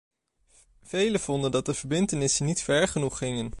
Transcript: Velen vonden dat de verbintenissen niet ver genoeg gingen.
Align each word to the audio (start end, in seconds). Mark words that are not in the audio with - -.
Velen 0.83 1.19
vonden 1.19 1.51
dat 1.51 1.65
de 1.65 1.73
verbintenissen 1.73 2.45
niet 2.45 2.61
ver 2.61 2.87
genoeg 2.87 3.17
gingen. 3.17 3.49